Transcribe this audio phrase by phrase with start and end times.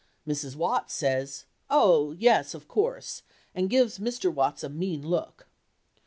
[0.27, 0.55] Mrs.
[0.55, 3.21] Watts says, "Oh, yes, of course,"
[3.53, 4.33] and gives Mr.
[4.33, 5.45] Watts a mean look.